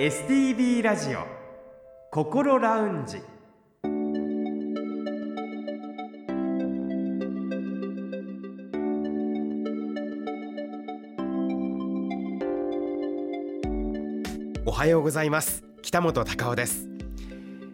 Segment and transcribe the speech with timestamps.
[0.00, 1.26] STB ラジオ
[2.10, 3.18] 心ラウンジ。
[14.64, 15.64] おはようございます。
[15.82, 16.88] 北本孝夫です。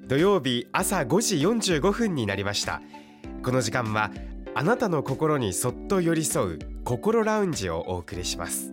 [0.08, 1.36] 土曜日朝5時
[1.76, 2.82] 45分になりました。
[3.44, 4.10] この時間は
[4.56, 8.72] あなたの心にそっと寄り添う心ラウンジをお送りします。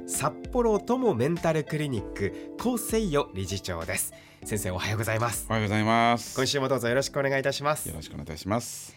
[0.11, 4.13] 札幌友メンタルクリニック高誠代理事長です。
[4.43, 5.47] 先生おはようございます。
[5.49, 6.35] おはようございます。
[6.35, 7.87] 今週もどうぞよろしくお願いいたします。
[7.87, 8.93] よろしくお願いいたします。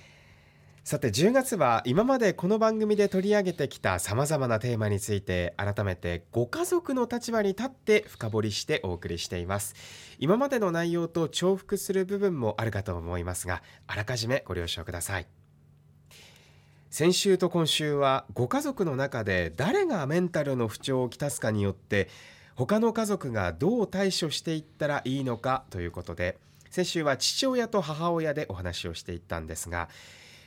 [0.83, 9.77] さて10月は今までこの番組で取り上げてきたさまざまなテーマについて改めてご家族の立場に立って深掘りしてお送りしています。
[10.19, 15.29] 今までの内容と重複する部分もあるかと思いますがあらかじめご了承ください
[16.95, 22.09] 先週と今週はご家族の中で誰がメンタルの不調をきたすかによって
[22.55, 26.39] 他の家族がどう対処していったらいいのかということで
[26.71, 29.89] 先週は父親と母親でお話をしていったんですが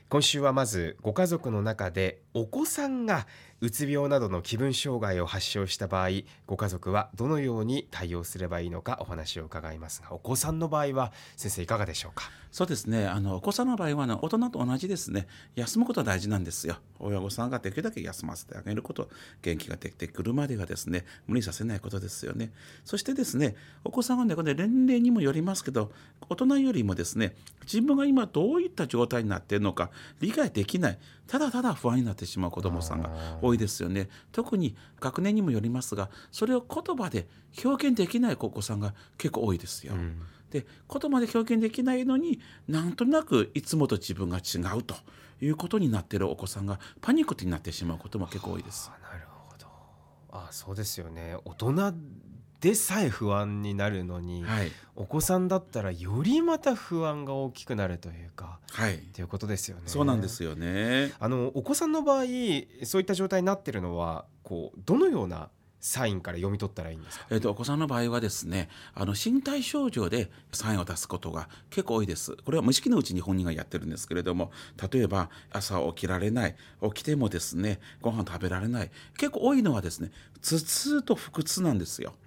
[0.08, 3.28] 今週はまずご家族の中でお子さんが
[3.60, 6.10] うつ病などの気分障害を発症した場合
[6.46, 12.30] ご家族はどのように対応すればいいのかお話を伺いますがお子さんの場合は先生いかがでしょうか？
[12.52, 13.06] そうですね。
[13.08, 15.28] あのお子さんの場合は、ね、大人と同じですね。
[15.56, 16.78] 休むことは大事なんですよ。
[16.98, 19.10] 親御さんができるだけ休ませてあげること。
[19.42, 22.52] 元気ができてくるまでがですね無理させないことですよね。
[22.86, 25.92] そしてですねお子さんはねこれ年齢にもよりますけど
[26.30, 31.00] 大人よりもですね自分が今どういった状態になっているのか理解できない。
[31.28, 33.10] ただただ不安になってしまう子どもさんが
[33.48, 37.28] 多いですよね特に学年にもよりますがそれを言葉で
[37.64, 39.94] 表現できないお子さんが結構多いですよ。
[39.94, 40.22] うん
[40.52, 44.96] で言葉で表現できないのになんとなくいつもと自分が違うと
[45.42, 48.90] いうことになっているお子さんがパニックになってしまうことも結構多いです。
[49.12, 49.68] なるほど
[50.32, 51.94] あそうですよね大人
[52.62, 59.84] でさえ不安になるのに、はい、お子さんだったらよりまた不安が大きくなるというか、はい、っていうことですよね。
[59.86, 61.14] そうなんですよね。
[61.20, 62.24] あのお子さんの場合
[62.84, 72.36] そういった状態になってるのはこうどのようなサインから読み取ったらいいんですか、えーと、お子さんの場合はですねあの身体症状でサインを出すことが結構多いです。
[72.44, 74.52] これは無意識のうちに本人がやってるんですけれども
[74.92, 82.14] 例えば朝起きられない起きてもですねご飯食べられない結構多いのはですね頭痛と腹痛なんですよ、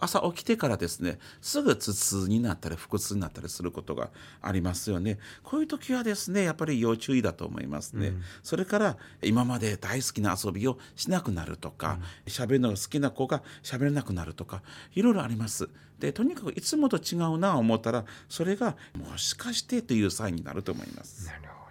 [0.00, 4.10] 朝起きてからですねすぐ頭痛になったり腹痛になったりすることが
[4.40, 5.18] ありますよね。
[5.42, 14.62] こういう時はですねやっぱり要注意だと思いますね、うん、それから今まで大好きな遊びをしなくなるとか喋、うん、るのが好きな子が喋れなくなるとか
[14.94, 15.68] いろいろあります。
[15.98, 21.26] でとにかくいつもと違うな思ったらそれがもしかしてというサインになると思います。
[21.26, 21.70] なるほ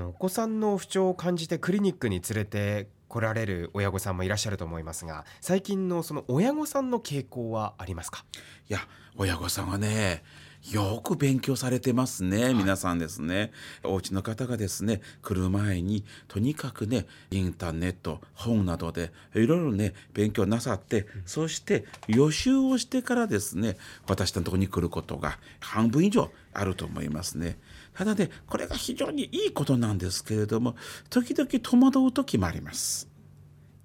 [0.00, 0.08] ど。
[0.08, 8.24] お子さんの不調を感じてクリニックに連れて来られる親御さんもいらっしゃると思いますが最近のその親御さんの傾向はありますか？
[8.70, 8.80] いや
[9.18, 10.24] 親御さんはね
[10.72, 13.50] よく勉強されてますね、はい、皆さんですね。
[13.82, 23.76] お家の方がですね来る前にとにかくねインターネット本などでいろいろね勉強なさって、うん、そして予習をしてからですね
[24.08, 27.58] 私のところに来ることが半分以上あると思いますね。
[27.94, 30.76] ただねこれが非常にいいことなんですけれども
[31.10, 33.11] 時々戸惑う時もあります。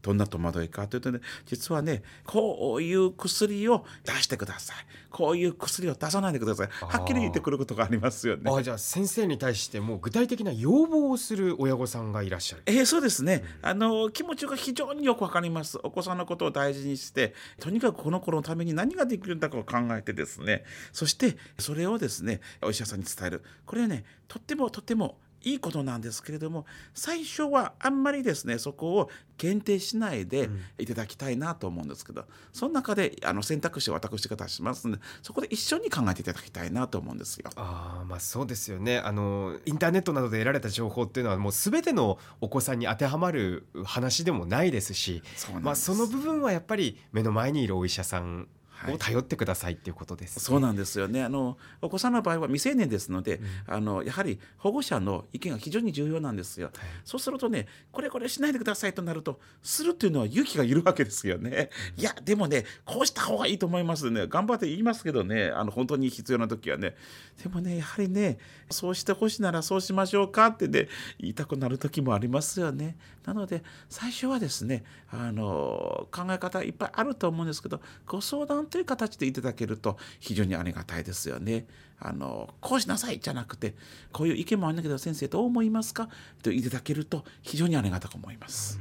[0.08, 4.78] どんな戸惑いかというとね実はねこういう薬を出してください。
[5.10, 6.70] こういう薬を出さないでください。
[6.70, 8.50] はっきり言ってくることがありますよね。
[8.50, 12.64] あじゃあ先生に対しても具体的な要望をする親御さんがいらっしゃる。
[12.66, 15.78] えー、そうですね、あの気持ちが非常によくわかります。
[15.84, 20.64] お子さんのことを大事にしてとにかくこの子のために何ができるんだかを考えてですね。
[20.94, 23.44] そしてそれをですねお医者さんに伝える。
[23.66, 30.50] これはねとってもとってもいいことなんですけれども最初はあんまりですねそこを限定しないで
[30.80, 37.50] いただきたいなと思うんですけど、うん、その中であの選択肢を私が出しますのでそこで一緒に考えていただきたいなと思うんですよ。
[37.56, 38.98] あまあそうですよね。
[38.98, 45.22] あのインターネットなどで得られた情報っていうのはもう全てのお子さんに当てはまる話でもないですし
[45.62, 48.48] まあ、その部分はやっぱり目の前にいるお医者さん
[48.90, 51.24] を頼ってくださいっていうことです、ねそうなんですよね。
[51.24, 56.70] あのお子さんの場合は未成年ですので、あのやはり保護者の意見が非常に重要なんですよ、
[57.04, 64.28] そうするとねこれこれしないでくださいとなるとするっていうのは勇気がいるわけですよね、いやでもねこうした方がいいと思いますね。
[64.28, 66.96] 頑張って言いますけどねあの本当に必要な時はね。
[67.42, 68.38] でもねやはりね
[68.70, 70.88] そうしてほしいならそうしましょうかってね
[71.20, 72.98] 言いたくなる時もありますよね。
[73.26, 81.66] なので最初はですねあの考え方いっぱいあると思うんですけどご相談という形でいただけると非常にありがたいですよね。
[82.00, 83.76] あのこうしなさいじゃなくて
[84.12, 86.10] こういう意見もあるんだけど先生どう思いますか？
[86.44, 88.80] といただけると非常にありがたく思います。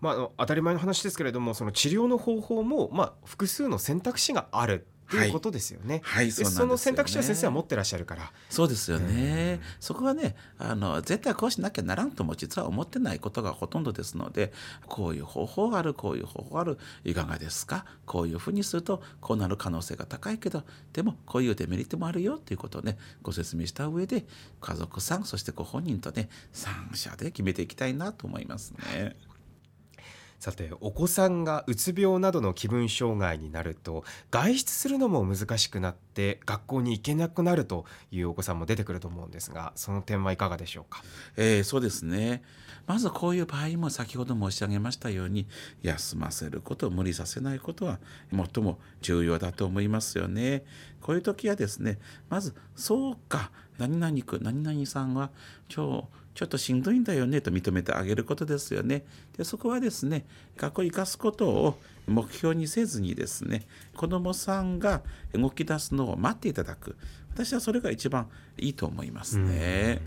[0.00, 6.02] まあ、当たり前の話ですけれどもその治療の方法も、まあ、複数の選択肢があるっていうことですよね。
[6.04, 8.30] はい、でそうなんですよねその選択肢は先生は持ってらっしゃるから。
[8.48, 9.60] そうですよね。
[9.80, 14.52] そこはね、あの絶対こうしなきゃならんとも実は思ってないことがほとんどですので、
[14.86, 17.84] こういう方法がある、こういう方法がある、いかがですか？
[18.06, 20.62] こういうふうにするとこうなる可能性が高いけど、
[20.92, 24.24] でもこういうデメリットもあるよっていうことをね、ご説明した上で、
[24.60, 29.16] 家族さんそしてご本人とね、三者で決めていきたいなと思いますね。
[30.40, 41.02] さてお子さんがうつ病などの気分障害になると外出するのも難しくなって学校に行けなくなるというお子さんも出てくると思うんですがその点はいかがでしょうか？
[41.36, 42.42] えーそうですね。
[42.86, 45.46] まずこういう場合も先ほど申し上げましたように
[45.82, 48.00] 休ませること無理させないことは
[48.32, 50.64] 最も重要だと思いますよね。
[51.02, 51.98] こういう時はですね
[52.30, 55.30] まず「そうか何々く何々さんは
[55.74, 56.04] 今日
[56.34, 59.04] ちょっとしんどいんだよね」と認めてあげることですよね。
[59.36, 63.66] でそこはですね学校生かすことを目標にせずにですね
[63.96, 66.96] 子どもさんが動き出すのを待っていただく
[67.32, 68.28] 私はそれが一番
[68.58, 70.00] いいと思いますね。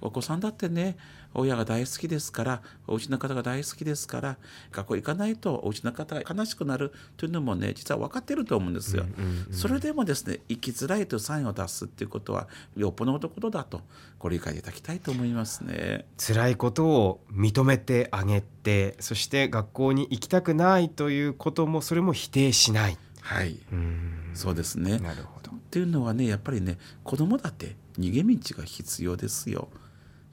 [0.00, 0.96] お子さんだってね
[1.34, 4.36] 親が大好きですからお家の方が大好きですから
[4.72, 9.04] 学校行かないとお家の方が悲しくなるというのもね実は分かってると思うんですよ。
[9.50, 13.82] それでもですね生きづらいというサインを出すっていうことはよっぽどのことだと
[14.18, 16.06] ご理解いただきたいと思いますね。
[16.18, 22.98] 辛いことを認めてあげてそして学校に行きたくないということもそれも否定しない。
[23.20, 25.00] はい、うんそうですね。
[25.46, 29.68] なるほどっていうのはねやっぱりね子供だって逃げ道が必要ですよ。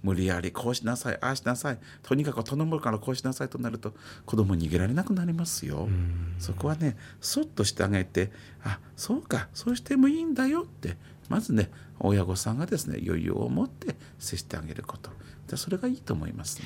[0.01, 3.94] 無理やりこうしなさいああしなさいとにかく頼むからこうしなさいとなると
[4.25, 5.88] 子供逃げられなくなりますよ。
[6.39, 8.31] そこはねそっとしてあげて
[8.63, 10.98] あそうかそうしてもいいんだよって
[11.30, 15.10] まずね親御さんがですね余裕を持って接してあげること
[15.48, 16.65] でそれがいいと思いますね。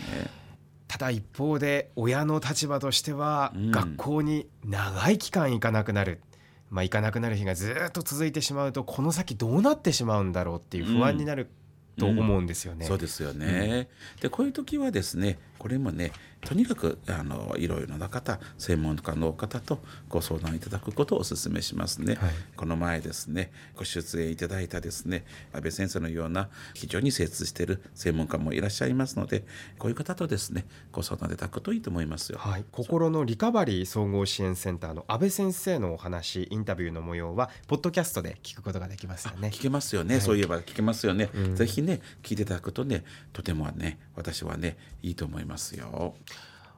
[0.88, 6.22] ただ一方で親の立場としてはうん学校に長い期間行かなくなる、
[6.70, 11.50] まあ、行かなくなる日がずっと続いてしまうとこの先どうなってしまうんだろうっていう不安になる
[11.98, 12.86] と思うんですよね。
[12.86, 13.90] そうですよね。
[14.22, 16.12] でこういう時はですねこれもね
[16.42, 19.80] とにかくあのいろいろな方専門家の方と
[20.10, 22.16] ご相談いただくことをお勧めしますね。
[22.16, 29.46] はいこの前ですねご出演いただいたですね安倍先生のような非常に精通している専門家もいらっしゃいますので
[29.78, 32.40] こういう方とですねご相談いただくといいと思いますよ。
[32.40, 39.68] はい、心のリカバリー総合支援センターの安倍先生のお話インタビューの模様はポッドキャストで聞くことができますよね聞。
[39.68, 43.04] けますよね、はいそういえば聞けますよね、うんぜひね聞いていただくとね
[43.34, 46.16] とてもね私はねいいと思いますよ。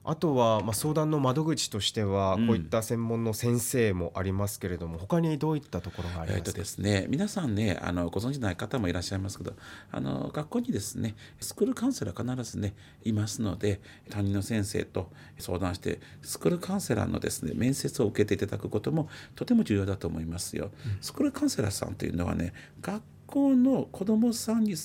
[0.09, 2.47] あとは、まあ、相談の窓口としては、うん。
[2.47, 9.53] こういった専門の先生もありますけれども他にどういったところがありえーとますか、ですね、皆さんねあのご存じない方もいらっしゃいますけど
[9.91, 12.73] あの学校にですねスクールカウンセラー必ずね
[13.03, 20.71] いますので担任の先生と相談してスクールカウンセラーのですね面接を受けていただくこともとても重要だと思いますよ。
[21.01, 24.75] スクールカウンセラーさんというのはね学校の子どもさんに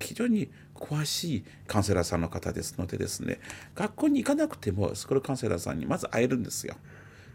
[0.00, 3.40] 非常に詳しいカウンセラーさんの方ですのでですね
[3.74, 6.76] 学校に行かなくてもスクールカウンセラーさんにまず会えるんですよ。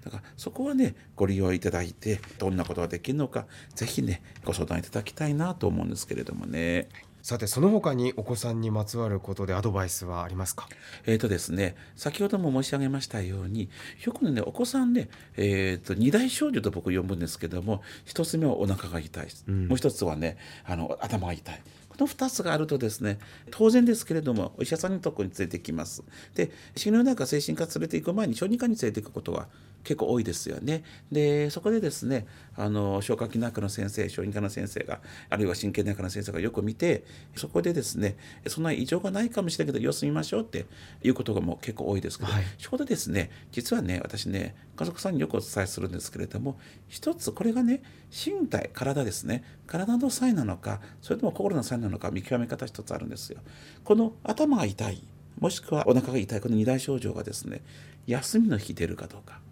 [0.03, 6.89] だからそこはねご利用いただいてどんなことができるのか是非ねご相談いただきたいなと思うんですけれどもね。
[7.23, 10.67] さてその他にお子さんにまつわることでアドバイスはありますか？
[11.05, 13.69] えーとですね、先ほども申し上げましたように
[14.05, 19.69] よくねお子さんね、えー、と二大症状と僕呼ぶんですけども一つ目はお腹が痛い、ん。
[19.69, 21.61] もう一つはねあの頭が痛い。
[21.87, 23.19] この2つがあるとですね
[23.51, 26.03] 当然ですけれどもお医者さんのところに連れてきます。
[26.35, 29.47] で心療内科精神科連れて行く前に小児科に連れて行くことが
[29.83, 30.83] 結構多いですよね。
[31.11, 32.25] でそこでですね
[32.55, 34.99] あの消化器内科の先生小児科の先生が
[35.29, 37.03] あるいは神経内科の先生がよく見て
[37.35, 38.15] そこでですね
[38.47, 40.65] そんな異常がないかもしれないけど様子見ましょうって
[41.03, 42.43] いうことがもう結構多いですけど、はい。
[42.57, 53.39] ちょうどですね実はね私ね家族さんによくお伝えするんですけれども一つこれがね身体体ですね体の際なのかそれとも心の際なのか見極め方一つあるんですよ。
[53.83, 55.03] この頭が痛い
[55.39, 57.61] もしくはお腹が痛いこの二大症状がですね
[58.05, 59.39] 休みの日出るかどうか。
[59.39, 59.42] あ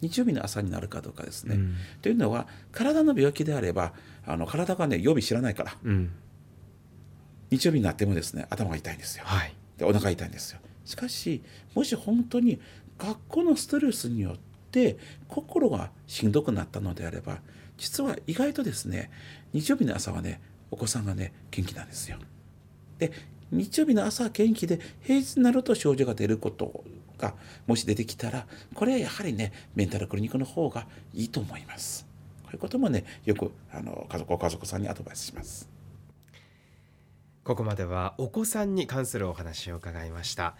[0.00, 1.54] 日曜日の朝になるかどうかですね。
[1.54, 3.92] うんというのは体の病気であれば
[4.26, 6.10] あの体がね曜日知らないからうん
[7.50, 9.24] 日曜日になってもですね頭が痛いんですよ。
[9.26, 10.60] はいでお腹痛いんですよ。
[10.84, 11.42] しかし
[11.74, 12.60] もし本当に
[12.98, 14.36] 学校のストレスによっ
[14.70, 14.96] て
[15.28, 17.38] 心がしんどくなったのであれば
[17.76, 19.10] 実は意外とですね
[19.52, 20.40] 日曜日の朝はね
[20.70, 22.18] お子さんがね元気なんですよ。
[22.98, 23.12] で
[23.50, 26.84] 日曜日の朝は元気で平日になると症状が出ること
[27.22, 27.34] が
[27.66, 32.06] もし出てきたらこれはやはりねメンタルクリニックの方がいいと思います。
[32.42, 35.68] こういうこともねよくあの家族ご家族さんにアドバイスします。
[37.44, 40.54] ここまではお子さんに関するお話を伺いました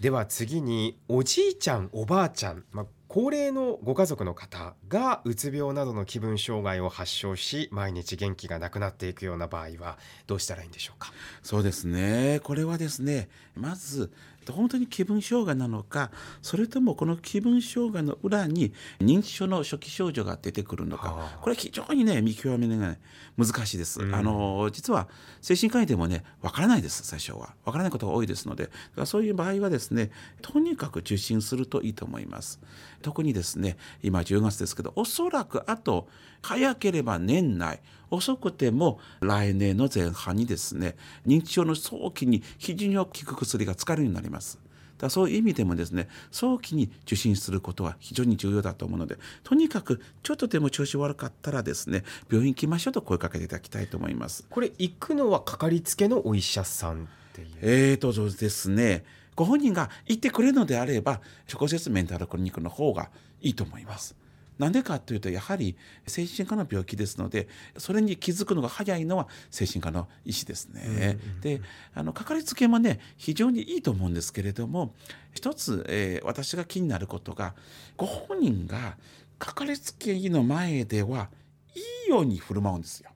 [0.00, 9.98] では次におじいちゃんおばあちゃん、まあ、高齢のご家族の方がうつ病などの気分障害を発症し毎日元気がなくなっていくような場合は
[10.28, 11.12] どうしたらいいんでしょうか？
[11.42, 14.12] そうですねこれはですねまず
[14.52, 16.10] 本当に気分障害なのか
[16.42, 21.38] それともこの気分障害の裏に認知症の初期症状が出てくるのか、はあ。
[21.40, 23.00] これ非常にね見極めが、ね、
[23.36, 24.14] 難しいです、うん。
[24.14, 25.08] あの実は
[25.40, 27.54] 精神科医でもねわからないです最初は。
[27.64, 28.70] わからないことが多いですので。
[29.04, 30.10] そういう場合はですね
[30.42, 32.60] とにかく受診するといいと思います。
[33.02, 36.08] 特にですね今10月ですけどおそらくあと
[36.42, 37.80] 早ければ年内
[38.10, 40.96] 遅くても来年の前半にですね
[41.26, 44.58] 認知症の早期に非常に効く薬が使えるようになります。
[44.96, 54.46] だからそういう意味でもですね早期に受診することは非常に重要だと思うのでとにかくちょっとでも調子悪かったらですね病院行きましょうと声かけていただきたいと思います。
[54.48, 57.48] これ行くのはかかりつけのお医者さんっていう？
[57.60, 61.20] えーとそうですねご本人が言ってくれるのであれば
[61.52, 64.14] 直接メンタルクリニックの方がいいと思います。
[64.58, 71.18] なんでかというとやはり精神科の病気ですのでそれに気づくのが早いのは精神科の医師ですね。
[71.40, 71.60] で
[71.94, 74.94] あのかかりつけもね非常にいいと思うんですけれども
[75.32, 77.54] 一つ、えー私が気になることが
[77.96, 78.96] ご本人が
[79.38, 81.28] かかりつけ医の前では
[81.74, 83.10] いいように振る舞うんですよ。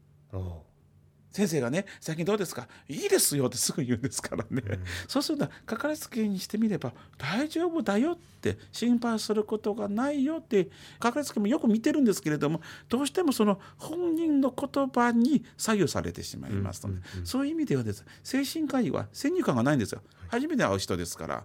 [1.31, 4.63] 先生がね「最近どうですか?」「いいですよ」ってすぐ言うんですからね、
[5.07, 10.69] そうするとかかりつけにしてみれば「大丈夫だよ」って心配することがないよって
[10.99, 18.05] かかりつけもよく見てるんですけれどもどうしてもその本人の言葉に左右されてしまいますので、そういう意味ではです。
[18.23, 20.03] 精神科医は先入観がないんですよ。
[20.29, 21.45] 初めて会う人ですから。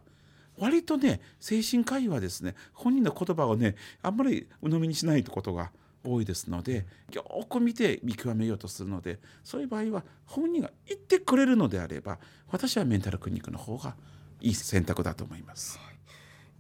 [0.58, 5.72] 割とね精神科医はですね本人の言葉をねあんまり鵜呑みにしないことが
[6.04, 12.20] 多いですのでよく見て見極めようとするのでそういう場合は本人が言ってくれるのであれば
[12.50, 13.96] 私はメンタルクリニックの方が
[14.42, 15.80] いい選択だと思います。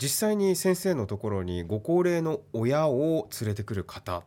[0.01, 4.23] 実際に先生のところにご高齢の親を連れてくる方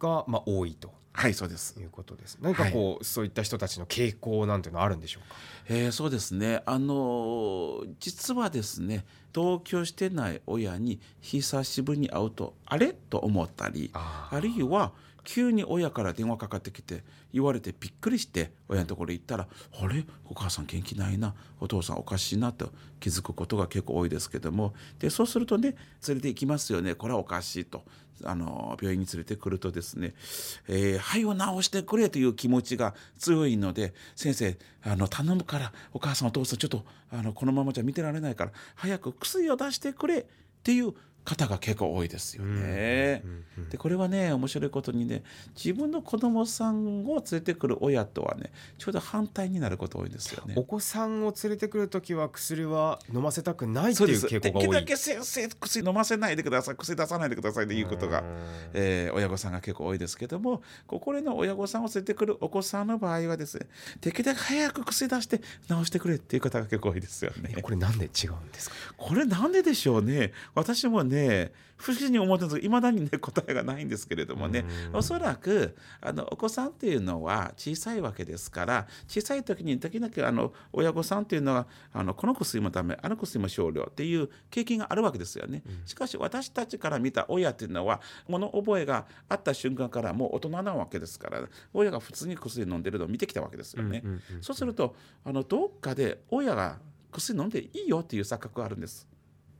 [0.00, 1.78] が、まあ、多いとはいそうです。
[1.78, 2.38] いうことです。
[2.40, 5.36] 何かこう、そういった人たちの傾向なんていうのはあるんでしょうか？
[5.68, 6.62] えーそうですね。
[6.64, 12.92] あのー実はですね同居してない親に久しぶりに会うとあれ？
[12.92, 14.92] と思ったりああるいは
[15.24, 19.48] 急に親から電話かかってきて言われてびっくりして親のところ行ったら
[19.80, 20.04] 「あれ？
[20.24, 21.34] お母さん元気ないな。
[21.60, 22.72] お父さんおかしいな」と。
[23.00, 24.74] 気づくことが結構多いですけども。
[25.00, 25.74] でそうするとね
[26.06, 26.94] 連れて行きますよね。
[26.94, 27.84] これはおかしいと。
[28.24, 30.14] あの病院に連れてくるとですね
[30.68, 40.24] 「えー肺を治してくれ」という気持ちが強いので「先生あの頼むからお母さんお父さんちょっとあのこのままじゃ見てられないから早く薬を出してくれ」っ
[40.62, 43.22] ていう方が結構多いですよね。
[43.70, 45.22] でこれはね面白いことにね
[45.54, 50.54] 自分の子供さんを連れてくる親とはねちょうど反対になること多いですよね。
[50.56, 54.62] お子さんを連れてくるときは薬は飲ませたくないっていう傾向が多い。
[54.62, 58.20] できるだけ先生薬飲ませないでください薬出さないでくださいということが。
[58.20, 58.26] うん、
[58.74, 63.66] えー親御さんが結構多いですけどもご高齢の親御さんを連れてくるお子さんの場合はですね
[64.00, 65.44] できるだけ早く薬出して治
[65.84, 67.54] してくれっていう方が結構多いですよね。
[67.62, 68.76] これなんで違うんですか？
[68.96, 70.32] これなんででしょうね。
[70.54, 85.62] 私もね不思議に思ってるんですけどいまだにね答えがないんですけれどもねうんおそらくあのお子さんっていうのは小さいわけですから小さい時に時々あの親御さんっていうのはあのこの薬もダメあの薬も少量っていう経験があるわけですよね。
[85.84, 91.42] しかし私たちから見た親っていうのは物覚えがあった瞬間からもう大人なわけですから
[91.74, 94.04] 親が普通に薬飲んでるのを見てきたわけですよね。
[94.40, 96.78] そうするとあのどっかで親が
[97.10, 99.08] 薬飲んでいいよっていう錯覚があるんです。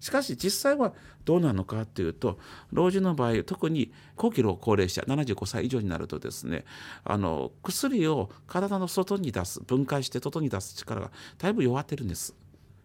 [0.03, 0.93] しかし実際は
[1.25, 2.37] どうなのかっていうと
[2.73, 6.65] 老人の場合特に高期老高齢者75歳以上になるとですね
[7.05, 12.35] あの薬を体の外に出す分解して外に出す力がだいぶ弱ってるんです。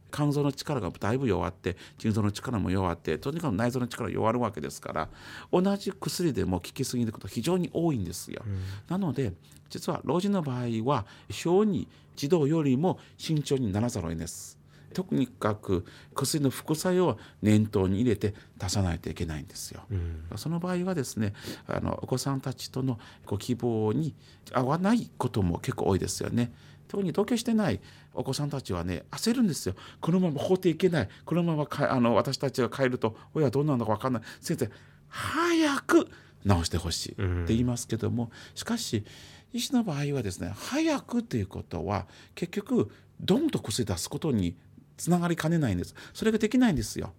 [0.10, 5.10] 肝臓の力がだいぶ弱って腎臓の力も弱ってとにかく内臓の力が弱るわけですから
[5.52, 8.44] 同じ薬でも効きすぎること非常に多いんですよ。
[8.88, 9.34] なので
[9.70, 14.57] 実は老人の場合は小児児童よりも慎重にならざるを得ないです。
[14.94, 19.82] 特にかく薬の副作用は念頭に入れて出さないといけないんですよ。
[19.92, 21.34] うん、その場合はですね
[21.68, 24.16] あのお子さんたちとのご希望に
[24.54, 26.52] 合わないことも結構多いですよね。
[26.88, 27.82] 特に同居してない
[28.14, 29.76] お子さんたちはね焦るんですよ。
[30.02, 31.10] このまま放っていけない。
[31.26, 34.22] このままかあの私たちが帰ると親はどうなるのか分かんない。
[34.42, 34.70] 先生
[35.10, 36.06] 早く
[36.48, 39.04] 治してほしいって言いますけども、しかし
[39.54, 44.56] 医師の場合はですね早くということは結局ドンと薬出すことに
[44.98, 45.96] つながりかねないんです。
[46.14, 47.14] それができないんですよ。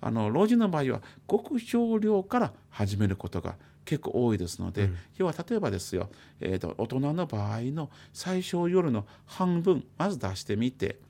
[0.00, 6.10] あの老人の場合は極少量から始めることが結構多いですので、うん、要は例えばですよ、
[6.40, 11.00] えーと、大人の場合の最小夜の半分まず出してみて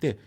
[0.00, 0.18] で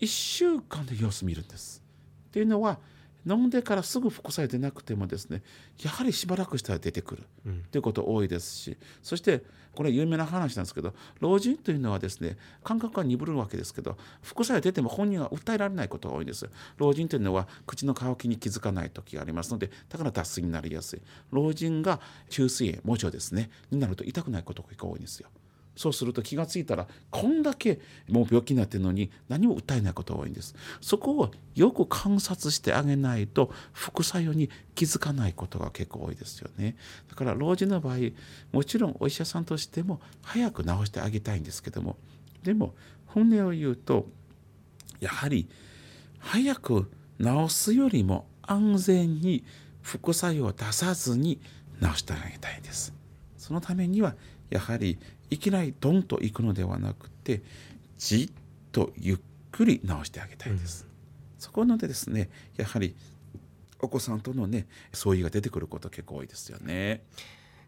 [0.00, 1.82] 1週間で様子見るんです。
[2.28, 2.78] っていうのは
[3.26, 5.42] 飲んでからすぐ副作用出なくてもですね
[5.82, 7.22] やはりしばらくしたら出てくる。
[7.70, 9.42] ということ多いですし、そして
[9.74, 16.48] これ有名な話なんですけど老人というのはですね感覚が鈍るわけですけど副作用出ても本人は訴えられないことが多いんです。
[16.76, 21.02] 老人というのは口の渇きに気づかない時がありますのでだから脱水になりやすい。
[21.30, 25.28] 老人が中水炎盲腸ですねになると痛くないことが多いんですよ。
[25.76, 30.54] そうすると気が付いたらこんだけもう病気になってるのに何も訴えないことが多いんです。
[30.80, 36.76] そこをよく観察してあげないと副作用に気づかないことが結構多いですよね。
[37.08, 37.96] だから老人の場合
[38.52, 41.96] もちろんお医者さんとしても早く治してあげたいんですけども
[42.42, 42.74] でも
[43.06, 44.06] 本音を言うと
[45.00, 45.48] やはり
[46.18, 46.90] 早く
[47.20, 49.44] 治すよりも安全に
[49.82, 51.40] 副作用を出さずに
[51.82, 52.94] 治してあげたいんです。
[53.36, 54.14] そのためには
[54.50, 54.98] やはり
[55.34, 57.42] いきなりドンと行くのではなくて
[57.98, 58.34] じっ
[58.70, 59.18] とゆっ
[59.50, 60.84] くり直してあげたいです。
[60.84, 62.94] うん、そこのでですねやはり
[63.80, 67.02] お子さんとのね相違が出てくること結構多いですよね。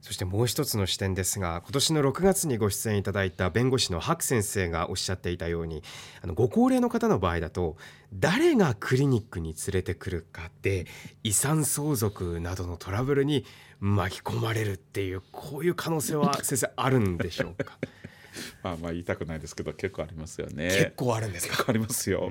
[0.06, 5.82] そしてもう一つの視点ですが今年の6月にご出演いただいた弁護士の白先生がおっしゃっていたように
[6.22, 7.76] あのご高齢の方の場合だと
[8.14, 10.86] 誰がクリニックに連れてくるかで
[11.24, 13.44] 遺産相続などのトラブルに
[13.80, 17.76] 巻き込まれるっていうこういう可能性は 先生あるんでしょうか？
[18.62, 20.68] まあまあ言いたくないですけど結構ありますよね。
[20.68, 21.64] 結構あるんですか？
[21.66, 22.28] ありますよ。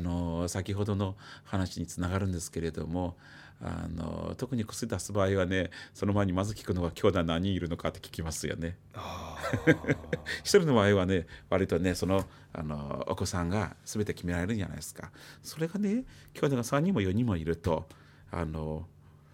[0.00, 3.16] の先ほどの話につながるんですけれども、
[3.62, 8.78] あの特に薬出す場合はねその前にまず聞くのは兄弟何人いるのかって聞きますよね。
[10.42, 15.10] 一人の場合はね割とねそのあのお子さんが全て決められるんじゃないですか。
[15.42, 17.86] それがね兄弟が3人も4人もいると
[18.30, 18.86] あの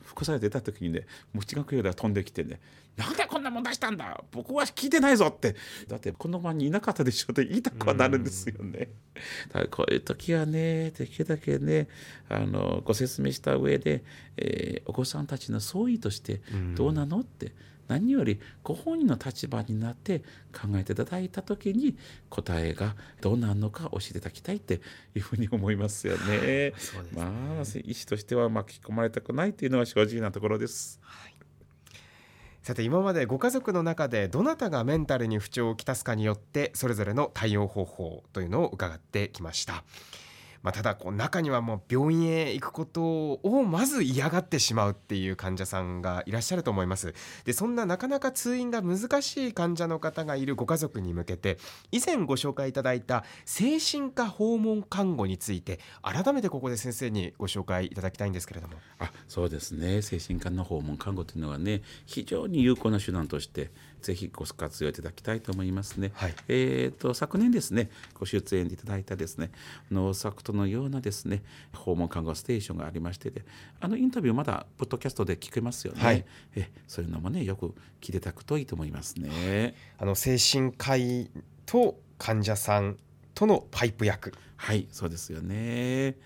[0.07, 2.61] 副作用出た時にね虫がくよりは飛んできてね
[2.97, 5.55] なんでこんなもん出したんだ僕は聞いてないぞって
[5.87, 8.89] だってこの場にいなかったでしょって言いたくはなるんですよね。
[9.49, 11.89] だからこういう時はねできるだけね
[12.29, 14.03] あのご説明した上で、
[14.39, 16.41] えー、お子さんたちの総意として
[16.75, 17.53] どうなのって。
[17.89, 20.21] 何よりご本人の立場になって
[20.53, 21.97] 考えていただいた時に
[22.29, 24.81] 答えがどうなるのか教えていただきたいって
[25.15, 26.39] いうふうに思いますよね。
[26.41, 26.73] ね
[27.15, 31.01] まあ医師としては巻き込まれたくないというのは正直なところです。
[31.03, 31.37] はい
[32.67, 39.85] さて今までご家族の中でどなたがメンタルに不調をきたすかによってそれぞれの対応方法というのを伺ってきました。
[40.63, 47.15] まあ、ただこう中にはもう病院へ行くことをまず嫌がってしまうっていう患者さんがいらっしゃると思います。
[47.45, 51.59] でそんななかなか通院が難しい患者の方がいるご家族に向けて
[51.93, 58.75] 以前ご紹介いただいた精神科訪問看護について改めてここで先生にご紹介いただきたいんですけれども。
[58.99, 60.03] あそうですね。
[60.03, 63.71] 精神科の訪問看護というのはね非常に有効な手段として
[64.03, 66.13] ぜひご活用いただきたいと思いますね。
[66.15, 69.51] はい、えっ、ー、と昨年ですねご出演いただいたですね
[69.91, 71.43] 農作とのようなですね
[71.75, 73.45] 訪問看護ステーションがありましてで
[73.81, 76.03] あのインタビューまだポッドキャストで聞けますよね。
[76.03, 77.69] はい、えそういうのもねよく
[78.01, 79.75] 聞いていただくといいと思いますね。
[79.99, 81.31] あの精神科医
[81.65, 82.97] と患者さん
[83.35, 84.33] とのパイプ役。
[84.57, 86.17] はいそうですよね。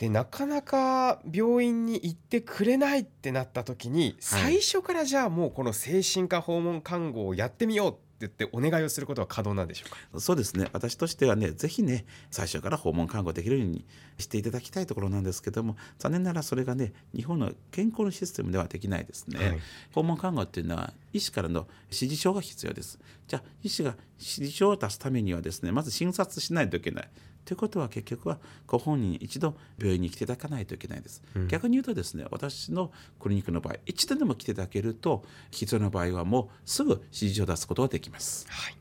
[0.00, 10.20] でなかなか病院に行ってくれないってなった時に、最初からじゃあもうこの精神科訪問看護をやってみようって言ってお願いをすることは可能なんでしょうか？
[10.20, 10.68] そうですね。
[10.72, 13.86] 私としてはねぜひね最初から訪問看護できるように
[14.18, 19.58] していただきたいところなんですけども残念ながらそれがね日本の健康のシステムではできないですね、はい、
[19.92, 22.98] 訪問看護っていうのは医師からの指示書が必要です。
[23.26, 27.08] じゃあ医師が指示書を出すためにはですねまず診察しないといけない
[27.44, 38.76] ということは結局はご本人一度病院に来ていただかないといけないです、うん、逆に言うとですね私のクリニックの場合一度でも来ていただけると必要な場合はもうすぐ指示書を出すことができます、はい、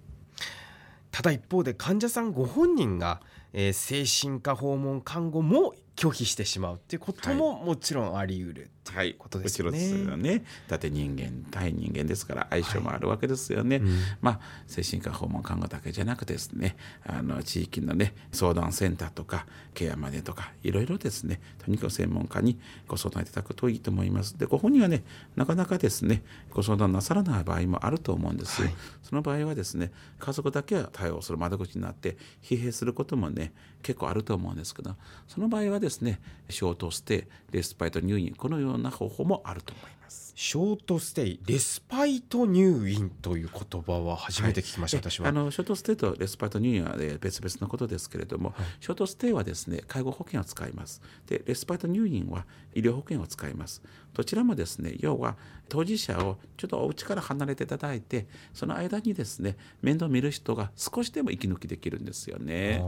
[1.12, 3.22] ただ一方で患者さんご本人が、
[3.54, 9.78] えー、精神科訪問看護も拒否してしまうっていうことももちろんあり得るってはいいうことですよね。
[9.78, 10.46] もちろんですよね。
[10.70, 13.78] だって人間対人間ですから相性もあるわけですよね。
[13.78, 22.58] うんまあ精神科訪問看護だけじゃなくてですね、あの地域のね相談センターとかケアマネとかいろいろですね、とにかく専門家に
[22.88, 24.38] ご相談いただくといいと思います。
[24.38, 25.04] でご本人はね
[25.36, 28.62] なかなかですねご相談なさらない場合もあると思うんです。
[28.62, 34.96] はいその場合はですね家族だけは対応する窓口になって疲弊することもね結構あると思うんですけど
[35.28, 40.34] その場合はですねショートステイレスパイト入院このような方法もあると思います。
[40.36, 45.28] ショートステイレスパイト入院という言葉は初めて聞きました、え私は。
[45.28, 51.02] あのショートステイとレスパイト入院は、えー別々のことですけれども、ショートステイはですね介護保険を使います。
[51.28, 53.82] でレスパイト入院は医療保険を使います。
[54.13, 55.36] どちらもですね要は
[55.68, 62.82] 当事者をちょっとお家から離れていただいてその間にですね面倒見る人が少しでも息抜きできるんですよね。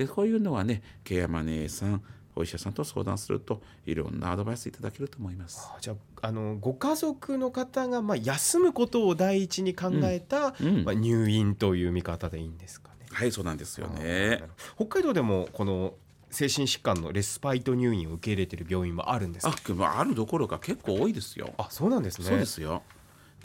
[0.00, 2.02] でこういうのはねケアマネーさん
[2.34, 5.68] お医者さんと相談するといろんなアドバイスいただけると思います。
[5.82, 13.06] じゃああのご家族の方がまあ休むことを第一に考えた、うんまあ、入院という見方でいいんですかね。
[13.12, 14.42] はいそうなんですよね
[14.76, 15.92] 北海道でもこの
[16.30, 19.74] 精神疾患のレスパイト入院を受け入れている病院もあるんですあか。
[19.74, 21.52] まああるどころか結構多いですよ。
[21.58, 22.24] あそうなんですね。
[22.24, 22.82] そうですよ。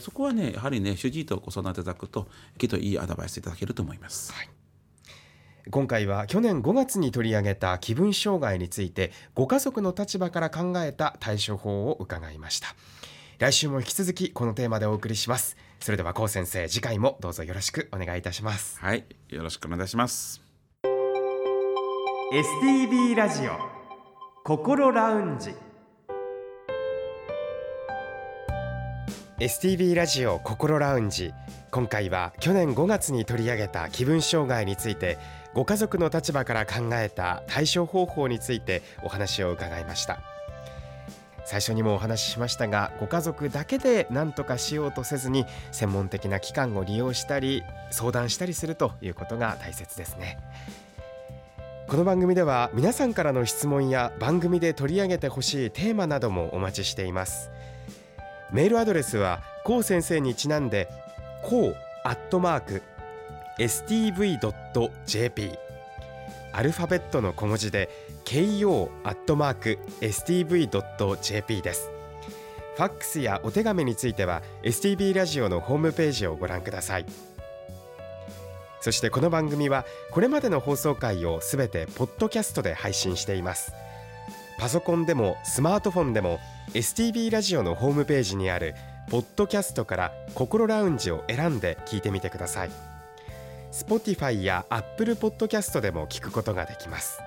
[0.00, 4.32] そこはね、やはりね、主治医とご相談いただくと、きっといいアドバイスいただけると思います。
[5.68, 12.68] 今回は去年5月に取り上げた気分障害についてご家族の立場から考えた対処法を伺いました。
[13.38, 15.56] 来週も引き続きこのテーマでお送りします。
[15.80, 18.78] それでは高先生次回もどうぞよろしくお願いいたします。
[18.80, 20.40] はい、よろしくお願いします。
[22.32, 23.52] STB ラジオ
[24.44, 25.52] 心ラウンジ。
[29.40, 31.32] STB ラジオ心ラウンジ。
[31.70, 35.18] 今回は去年5月に取り上げた気分障害について
[35.56, 40.20] ご家族の立場から考えた対処方法についてお話を伺いました。
[41.46, 50.36] 最初にもお話ししましたがご家族だけで何とかしようとせずに専門的な機関を利用したり相談したりするということが大切ですね。
[51.88, 57.50] この番組では皆さんからの質問や番組で取り上げてほしいテーマなどもお待ちしています。
[58.52, 60.86] メールアドレスはこう先生にちなんで
[61.42, 62.82] こうアットマーク
[63.58, 65.58] stv.jp
[66.52, 67.88] アルファベットの小文字で
[68.24, 71.90] ko アットマーク stv.jp です。
[72.76, 77.06] ファックスやお手紙については STB ラジオのホームページをご覧ください。
[78.80, 83.72] そしてこの番組はこれまでの放送回をすべてポッドキャストで配信しています。
[84.58, 86.38] パソコンでもスマートフォンでも
[86.74, 88.74] STB ラジオのホームページにある
[89.10, 92.95] ポッドキャストから心ラウンジを選んで聞いてみてください。
[93.72, 97.20] Spotify や Apple Podcast でも聞くことができます。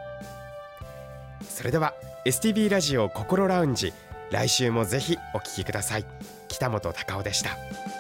[1.48, 1.94] それでは
[2.26, 3.94] STB ラジオ心ラウンジ
[4.32, 6.06] 来週もぜひお聞きください。
[6.48, 7.99] 北本隆夫でした。